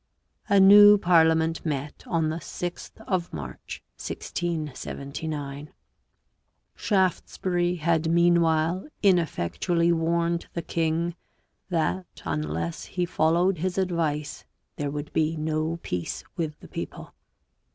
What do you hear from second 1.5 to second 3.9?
met on the 6th of March